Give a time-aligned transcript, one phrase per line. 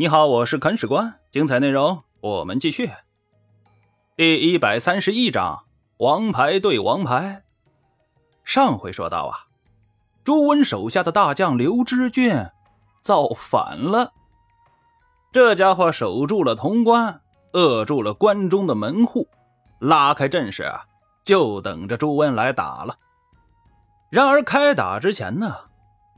[0.00, 2.90] 你好，我是啃屎官，精彩内容我们继续。
[4.16, 5.64] 第一百三十一章：
[5.98, 7.42] 王牌对王牌。
[8.42, 9.44] 上回说到啊，
[10.24, 12.34] 朱温手下的大将刘知俊
[13.02, 14.14] 造反了。
[15.34, 17.20] 这家伙守住了潼关，
[17.52, 19.28] 扼住了关中的门户，
[19.80, 20.82] 拉开阵势啊，
[21.24, 22.96] 就等着朱温来打了。
[24.08, 25.54] 然而开打之前呢，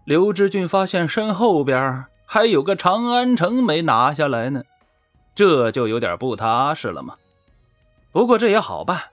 [0.04, 2.04] 刘知俊发现身后边。
[2.32, 4.64] 还有个长安城没拿下来呢，
[5.34, 7.16] 这就有点不踏实了嘛。
[8.10, 9.10] 不过这也好办，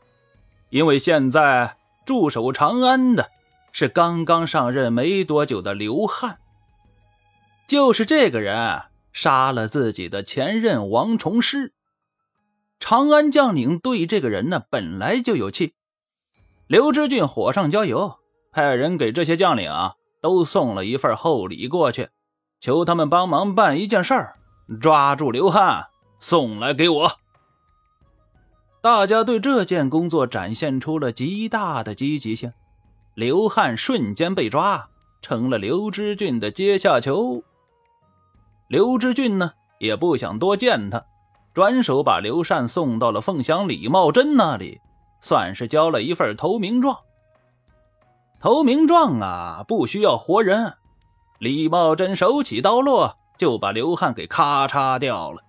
[0.69, 3.29] 因为现在驻守长安的
[3.73, 6.39] 是刚刚上任没多久的刘汉，
[7.67, 11.73] 就是这个人杀了自己的前任王崇师。
[12.79, 15.73] 长安将领对这个人呢本来就有气，
[16.67, 18.19] 刘知俊火上浇油，
[18.53, 22.07] 派人给这些将领啊都送了一份厚礼过去。
[22.59, 24.35] 求他们帮忙办一件事儿，
[24.81, 25.87] 抓住刘汉
[26.19, 27.11] 送来给我。
[28.81, 32.51] 大家对这件工作展现出了极大的积极性。
[33.15, 34.87] 刘汉瞬间被抓，
[35.21, 37.43] 成了刘知俊的阶下囚。
[38.67, 41.03] 刘知俊呢，也不想多见他，
[41.53, 44.79] 转手把刘禅送到了凤翔李茂贞那里，
[45.19, 46.97] 算是交了一份投名状。
[48.39, 50.75] 投名状啊，不需要活人。
[51.39, 55.41] 李茂贞手起刀落，就把刘汉给咔嚓掉了。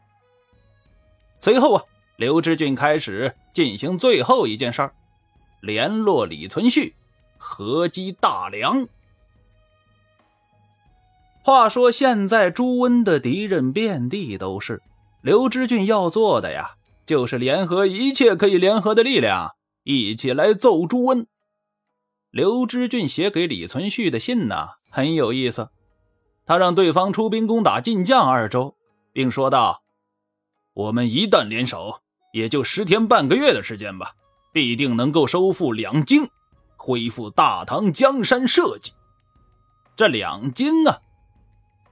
[1.40, 1.84] 随后啊，
[2.16, 4.92] 刘知俊开始进行最后一件事儿，
[5.60, 6.92] 联络李存勖，
[7.38, 8.86] 合击大梁。
[11.42, 14.80] 话说现在朱温的敌人遍地都是，
[15.22, 21.26] 刘知俊要做的呀，就是联合一切可以联合的力量，一起来揍朱温。
[22.30, 25.70] 刘知俊写给李存勖的信呢，很有意思。
[26.50, 28.74] 他让对方出兵攻打晋江二州，
[29.12, 29.82] 并说道
[30.74, 32.00] ：“我们一旦联手，
[32.32, 34.14] 也就十天半个月的时间吧，
[34.52, 36.28] 必定能够收复两京，
[36.76, 38.92] 恢复大唐江山社稷。
[39.94, 40.98] 这两京啊，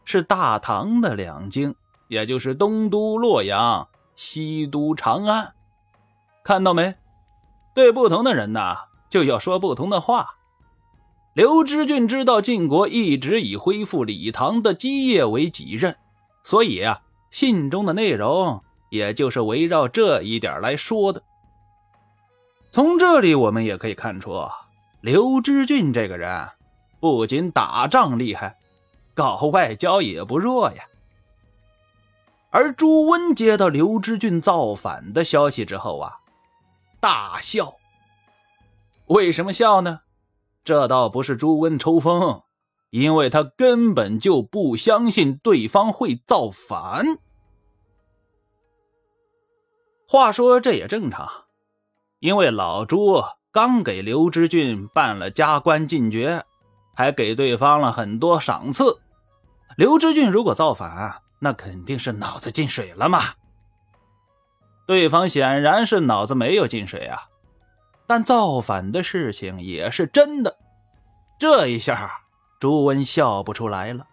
[0.05, 1.73] 是大唐的两京，
[2.09, 3.87] 也就是东都洛阳、
[4.17, 5.55] 西都长安。
[6.43, 6.97] 看到没？
[7.77, 8.77] 对不同的人呐，
[9.09, 10.35] 就要说不同的话。”
[11.39, 15.97] 刘知俊知道晋国一直以恢复李唐的基业为己任，
[16.43, 17.01] 所以啊，
[17.31, 18.61] 信中的内容
[18.91, 21.23] 也就是围绕这一点来说的。
[22.73, 24.49] 从这里我们也可以看出，
[25.01, 26.49] 刘知俊这个人
[26.99, 28.59] 不仅打仗厉害，
[29.15, 30.83] 搞外交也不弱呀。
[32.51, 36.19] 而朱温接到刘知俊造反的消息之后啊，
[36.99, 37.77] 大笑。
[39.07, 40.01] 为什么笑呢？
[40.69, 42.43] 这倒不是朱温抽风，
[42.91, 47.07] 因为他根本就不相信对方会造反。
[50.07, 51.27] 话说这也正常，
[52.19, 56.45] 因为老朱刚给刘知俊办了加官进爵，
[56.95, 59.01] 还给对方了很多赏赐。
[59.75, 63.21] 刘知俊如果造反，那肯定是脑子进水了嘛。
[64.87, 67.31] 对方显然是脑子没有进水啊。
[68.09, 70.57] 但造反的事情也是真的，
[71.39, 72.23] 这一下
[72.59, 74.07] 朱温笑不出来了。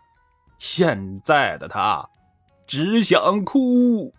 [0.60, 2.10] 现在的他
[2.68, 4.14] 只想哭。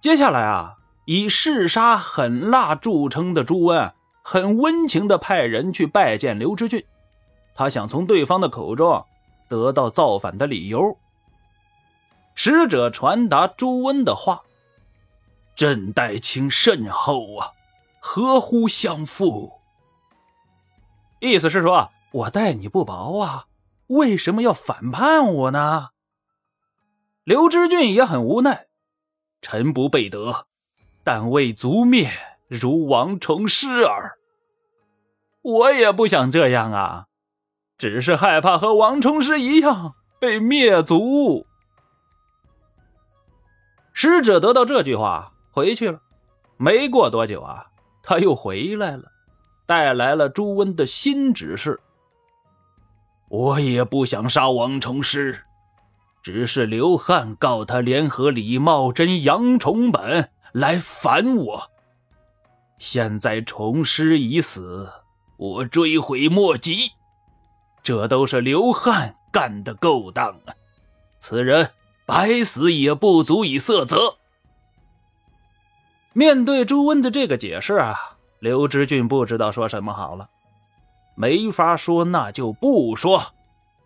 [0.00, 3.92] 接下来啊，以嗜杀狠辣著称的朱温，
[4.22, 6.84] 很温情的派人去拜见刘知俊，
[7.54, 9.04] 他想从对方的口中
[9.48, 10.96] 得到造反的理由。
[12.34, 14.44] 使者传达朱温的话
[15.54, 17.52] ：“朕待卿甚厚啊。”
[18.04, 19.52] 何乎相负？
[21.20, 23.46] 意思是说，我待你不薄啊，
[23.86, 25.90] 为什么要反叛我呢？
[27.22, 28.66] 刘知俊也很无奈，
[29.40, 30.48] 臣不备德，
[31.04, 32.10] 但为族灭
[32.48, 34.18] 如王重师耳。
[35.42, 37.06] 我也不想这样啊，
[37.78, 41.46] 只是害怕和王重师一样被灭族。
[43.92, 46.00] 使者得到这句话，回去了。
[46.56, 47.68] 没过多久啊。
[48.02, 49.04] 他又回来了，
[49.66, 51.80] 带来了朱温的新指示。
[53.28, 55.44] 我也不想杀王重师，
[56.22, 61.70] 只是刘汉告他联合李茂贞、杨崇本来反我。
[62.78, 64.90] 现在重师已死，
[65.36, 66.90] 我追悔莫及。
[67.82, 70.54] 这都是刘汉干的勾当啊！
[71.18, 71.70] 此人
[72.04, 74.16] 白死也不足以色责。
[76.14, 77.96] 面对朱温的这个解释啊，
[78.38, 80.28] 刘知俊不知道说什么好了，
[81.16, 83.32] 没法说，那就不说。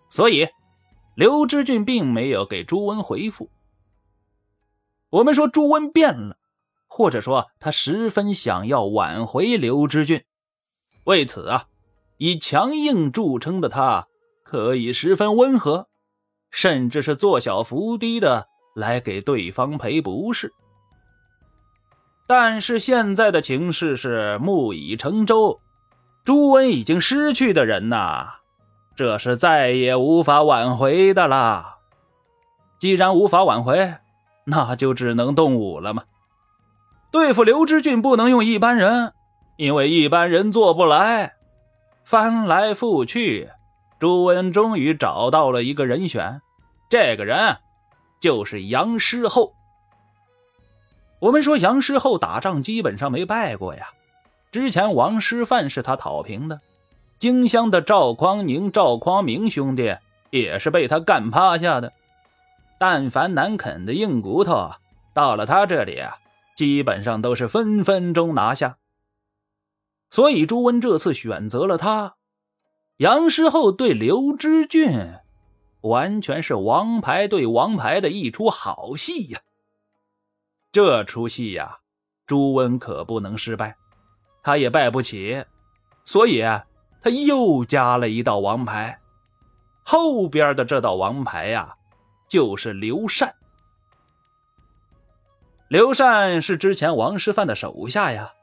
[0.08, 0.48] 所以，
[1.14, 3.50] 刘知俊并没有给朱温回复。
[5.10, 6.36] 我们说朱温变了，
[6.88, 10.24] 或者说他十分想要挽回刘知俊，
[11.04, 11.68] 为此啊，
[12.16, 14.08] 以强硬著称的他
[14.42, 15.88] 可以十分温和，
[16.50, 20.52] 甚至是做小伏低的来给对方赔不是。
[22.26, 25.60] 但是现在的情势是木已成舟，
[26.24, 28.34] 朱温已经失去的人呐。
[28.96, 31.76] 这是再也无法挽回的啦！
[32.78, 33.94] 既然无法挽回，
[34.44, 36.04] 那就只能动武了嘛。
[37.10, 39.12] 对付刘知俊不能用一般人，
[39.56, 41.34] 因为一般人做不来。
[42.04, 43.50] 翻来覆去，
[43.98, 46.40] 朱温终于找到了一个人选，
[46.88, 47.58] 这个人
[48.20, 49.52] 就是杨师厚。
[51.18, 53.88] 我们说杨师厚打仗基本上没败过呀，
[54.52, 56.60] 之前王师范是他讨平的。
[57.18, 59.96] 荆襄的赵匡宁、赵匡明兄弟
[60.30, 61.92] 也是被他干趴下的。
[62.78, 64.72] 但凡难啃的硬骨头，
[65.14, 66.18] 到了他这里啊，
[66.54, 68.76] 基本上都是分分钟拿下。
[70.10, 72.16] 所以朱温这次选择了他。
[72.98, 75.14] 杨师厚对刘知俊，
[75.80, 79.40] 完全是王牌对王牌的一出好戏呀。
[80.76, 81.78] 这出戏呀，
[82.26, 83.74] 朱温可不能失败，
[84.42, 85.42] 他也败不起，
[86.04, 86.44] 所以。
[87.00, 89.00] 他又加了一道王牌，
[89.82, 91.76] 后边的这道王牌呀，
[92.28, 93.34] 就是刘禅。
[95.68, 98.34] 刘禅是之前王师范的手下呀，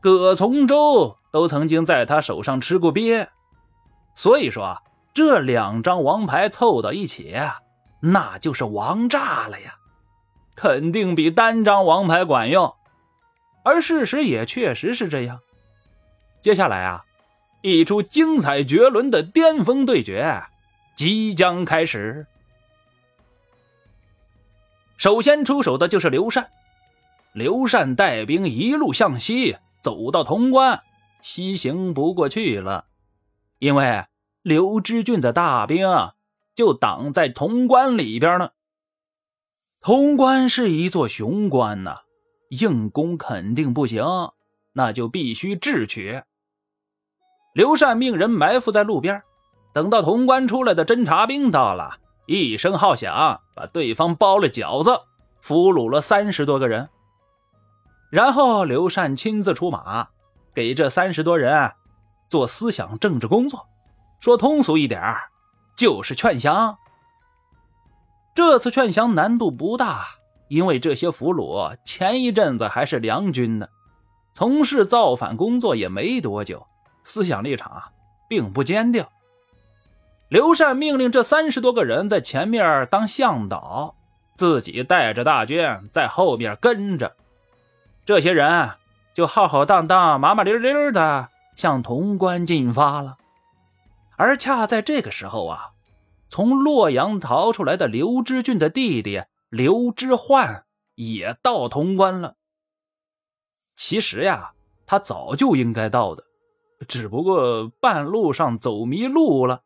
[0.00, 3.28] 葛从周都曾经在他手上吃过鳖，
[4.16, 4.82] 所以说啊
[5.14, 7.36] 这两张王牌凑到一起，
[8.00, 9.76] 那就是王炸了呀，
[10.60, 12.74] 肯定比单张王牌管用。
[13.64, 15.40] 而事实也确实是这样。
[16.42, 17.06] 接下来啊。
[17.62, 20.42] 一出精彩绝伦的巅峰对决
[20.96, 22.26] 即将开始。
[24.96, 26.50] 首先出手的就是刘禅，
[27.34, 30.82] 刘禅带兵一路向西，走到潼关，
[31.20, 32.86] 西行不过去了，
[33.58, 34.06] 因为
[34.40, 35.86] 刘知俊的大兵
[36.54, 38.52] 就挡在潼关里边呢。
[39.82, 42.00] 潼关是一座雄关呐，
[42.50, 44.04] 硬攻肯定不行，
[44.74, 46.22] 那就必须智取。
[47.54, 49.22] 刘禅命人埋伏在路边，
[49.72, 51.96] 等到潼关出来的侦察兵到了，
[52.26, 54.90] 一声号响，把对方包了饺子，
[55.40, 56.90] 俘虏了三十多个人。
[58.10, 60.08] 然后刘禅亲自出马，
[60.52, 61.72] 给这三十多人
[62.28, 63.66] 做思想政治工作，
[64.20, 65.02] 说通俗一点
[65.74, 66.76] 就是劝降。
[68.34, 70.06] 这次劝降难度不大，
[70.48, 73.68] 因为这些俘虏前一阵子还是梁军呢，
[74.32, 76.66] 从事造反工作也没多久。
[77.02, 77.90] 思想立场啊，
[78.28, 79.04] 并不坚定。
[80.28, 83.96] 刘禅命令这三十多个人在前面当向导，
[84.36, 87.16] 自己带着大军在后面跟着。
[88.06, 88.70] 这些人
[89.12, 93.16] 就浩浩荡荡、麻麻溜溜的向潼关进发了。
[94.16, 95.70] 而恰在这个时候啊，
[96.30, 102.36] 从洛阳逃出来的刘知俊的弟弟刘知焕也到潼关了。
[103.74, 104.52] 其实呀，
[104.86, 106.24] 他早就应该到的。
[106.86, 109.62] 只不过半路上走迷路了，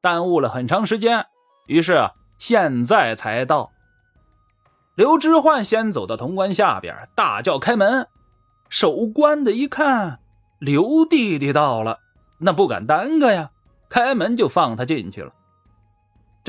[0.00, 1.26] 耽误了很长时间，
[1.68, 3.70] 于是现在才到。
[4.96, 8.08] 刘知焕先走到潼关下边，大叫开门。
[8.68, 10.20] 守关的一看，
[10.58, 12.00] 刘弟弟到了，
[12.38, 13.52] 那不敢耽搁呀，
[13.88, 15.32] 开门就放他进去了。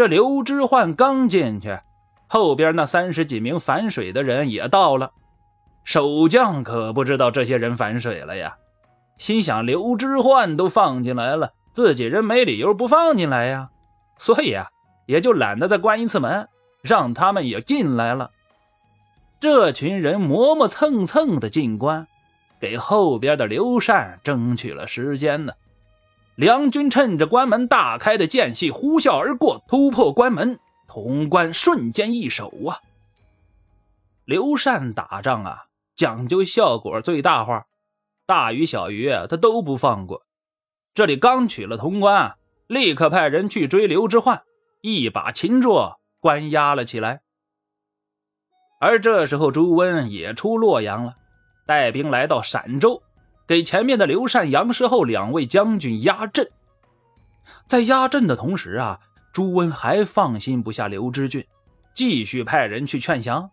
[0.01, 1.77] 这刘知焕刚进去，
[2.27, 5.11] 后边那三十几名反水的人也到了。
[5.83, 8.57] 守将可不知道这些人反水了呀。
[9.17, 13.69] 心想刘知焕都放进来了，自己人没理由不放进来呀，
[14.17, 14.69] 所以啊，
[15.05, 16.49] 也就懒得再关一次门，
[16.81, 18.31] 让他们也进来了。
[19.39, 22.07] 这群人磨磨蹭蹭的进关，
[22.59, 25.53] 给后边的刘禅争取了时间呢。
[26.41, 30.57] 梁军趁着关门大开的间隙呼啸而过，突破关门，
[30.87, 32.81] 潼关瞬间易手啊。
[34.25, 37.67] 刘禅打仗啊，讲究效果最大化。
[38.25, 40.23] 大鱼小鱼，他都不放过。
[40.95, 44.41] 这里刚取了潼关，立刻派人去追刘知焕，
[44.81, 47.21] 一把擒住，关押了起来。
[48.79, 51.17] 而这时候，朱温也出洛阳了，
[51.67, 53.03] 带兵来到陕州，
[53.51, 56.49] 给前面的刘禅、杨师厚两位将军压阵。
[57.67, 59.01] 在压阵的同时啊，
[59.33, 61.45] 朱温还放心不下刘知俊，
[61.93, 63.51] 继续派人去劝降。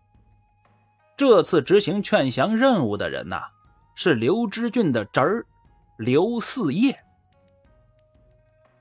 [1.17, 3.41] 这次执行劝降任务的人呐。
[3.93, 5.45] 是刘知俊的侄儿
[5.97, 6.97] 刘四业。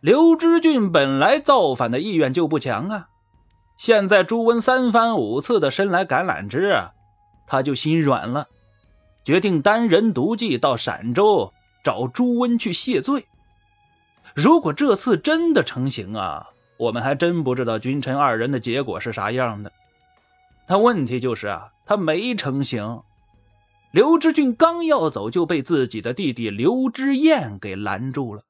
[0.00, 3.08] 刘知俊本来造反的意愿就不强啊，
[3.76, 6.72] 现在朱温三番五次的伸来橄榄枝，
[7.44, 8.46] 他就心软了，
[9.28, 11.52] 决定单人独骑到陕州
[11.84, 13.26] 找朱温去谢罪。
[14.34, 19.70] 如果这次真的成行啊，我们还真不知道君臣二人的结果是啥样的。
[20.66, 23.02] 但问题就是啊，他没成行。
[23.90, 28.44] 刘知俊刚要走，就被自己的弟弟刘知燕给拦住了。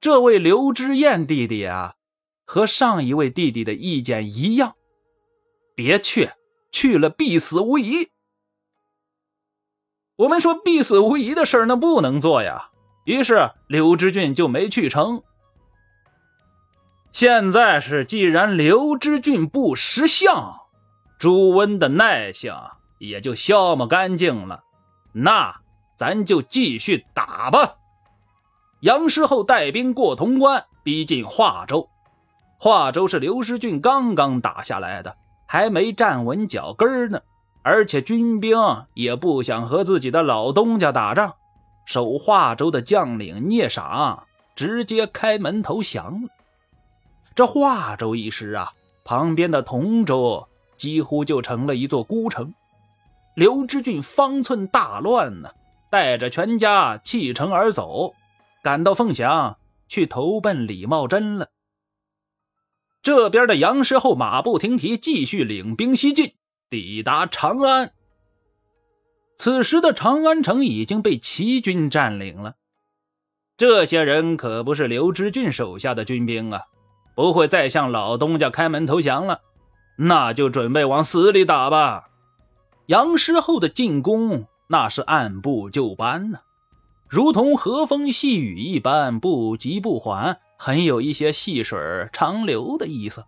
[0.00, 1.94] 这位刘知燕弟弟啊，
[2.44, 4.76] 和上一位弟弟的意见一样，
[5.74, 6.30] 别去，
[6.70, 8.10] 去了必死无疑。
[10.20, 12.68] 我们说必死无疑的事儿，那不能做呀。
[13.04, 15.22] 于是刘知俊就没去成。
[17.10, 20.60] 现在是，既然刘知俊不识相，
[21.18, 22.54] 朱温的耐性
[22.98, 24.62] 也就消磨干净了，
[25.14, 25.58] 那
[25.96, 27.76] 咱就继续打吧。
[28.80, 31.88] 杨师厚带兵过潼关，逼近华州。
[32.58, 37.18] 华州是刘师俊刚刚打下来的，还没站稳脚跟呢。
[37.62, 38.56] 而且军兵
[38.94, 41.34] 也不想和自己的老东家打仗，
[41.84, 44.26] 守华州的将领聂赏
[44.56, 46.28] 直接开门投降了。
[47.34, 48.72] 这华州一失啊，
[49.04, 52.54] 旁边的同州几乎就成了一座孤城。
[53.34, 55.50] 刘知俊方寸大乱呢，
[55.90, 58.14] 带着全家弃城而走。
[58.62, 59.56] 赶到凤翔
[59.88, 61.48] 去投奔李茂贞了。
[63.02, 66.34] 这边的杨师厚马不停蹄，继续领兵西进，
[66.70, 67.90] 抵达长安。
[69.34, 72.54] 此时的长安城已经被齐军占领了。
[73.56, 76.62] 这些人可不是刘知俊手下的军兵啊，
[77.16, 79.40] 不会再向老东家开门投降了，
[79.98, 82.08] 那就准备往死里打吧。
[82.86, 86.38] 杨师厚的进攻那是按部就班呢。
[87.08, 93.24] 如同和风细雨一般，不急不缓，很有一些细水长流的意思。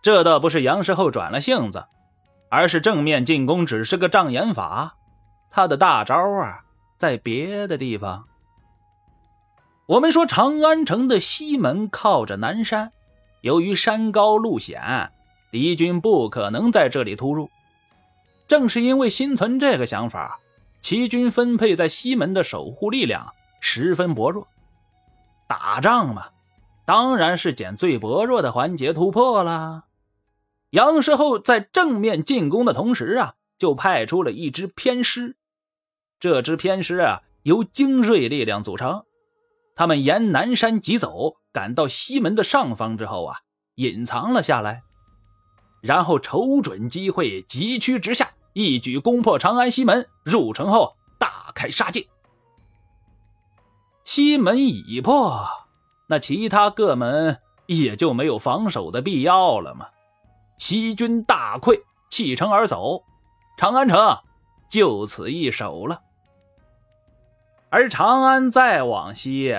[0.00, 1.86] 这倒不是杨师厚转了性子，
[2.52, 4.94] 而是正面进攻只是个障眼法，
[5.50, 6.60] 他的大招啊，
[6.98, 8.26] 在别的地方。
[9.86, 12.92] 我们说长安城的西门靠着南山，
[13.40, 15.10] 由于山高路险，
[15.50, 17.48] 敌军不可能在这里突入。
[18.46, 20.38] 正是因为心存这个想法。
[20.82, 24.46] 齐军分配在西门的守护力量十分薄弱，
[25.46, 26.26] 打仗嘛，
[26.84, 29.84] 当然是捡最薄弱的环节突破了。
[30.72, 35.36] 杨师厚在正面进攻的同时啊，就派出了一支偏师。
[36.18, 39.04] 这支偏师啊，由精锐力量组成，
[39.76, 43.40] 他们沿南山急走，赶到西门的上方之后啊，
[43.74, 44.82] 隐藏了下来，
[45.82, 48.32] 然后瞅准机会急趋直下。
[48.54, 52.06] 一举攻破长安西门，入城后大开杀戒。
[54.04, 55.46] 西门已破，
[56.08, 59.88] 那其他各门也就没有防守的必要了吗？
[60.64, 63.02] 齐军大溃，弃城而走，
[63.58, 64.18] 长安城
[64.70, 66.02] 就此易手了。
[67.68, 69.56] 而长安再往西，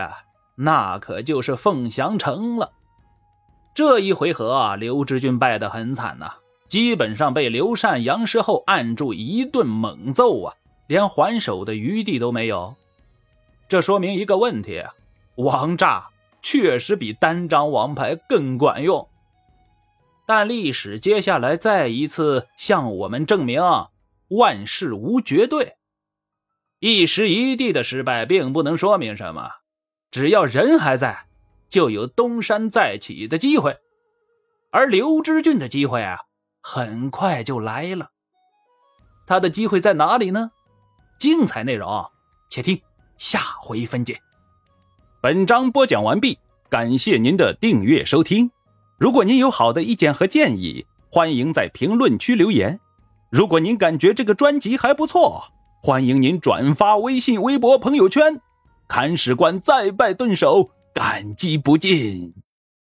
[0.55, 2.71] 那可就是凤翔城了。
[3.75, 6.35] 这一回合，啊刘知军败得很惨呐。
[6.69, 10.55] 基本上被刘禅、杨师厚按住一顿猛揍啊，
[10.87, 12.75] 连还手的余地都没有。
[13.67, 14.81] 这说明一个问题：
[15.35, 16.07] 王炸
[16.41, 19.05] 确实比单张王牌更管用。
[20.25, 23.61] 但历史接下来再一次向我们证明，
[24.29, 25.75] 万事无绝对。
[26.79, 29.49] 一时一地的失败并不能说明什么，
[30.11, 31.27] 只要人还在，
[31.69, 33.77] 就有东山再起的机会。
[34.71, 36.19] 而刘知俊的机会啊！
[36.65, 38.11] 很快就来了，
[39.27, 40.51] 他的机会在哪里呢？
[41.19, 42.09] 精彩内容，
[42.49, 42.81] 且听
[43.17, 44.17] 下回分解。
[45.21, 46.39] 本章播讲完毕，
[46.69, 48.49] 感谢您的订阅收听。
[49.03, 52.79] 如果您有好的意见和建议，欢迎在评论区留言。
[53.29, 55.43] 如果您感觉这个专辑还不错，
[55.81, 58.39] 欢迎您转发微信、微博、朋友圈。
[58.87, 62.33] 看史官再拜顿首，感激不尽。